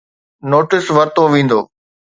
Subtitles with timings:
[0.51, 1.59] Notice ورتو ويندو.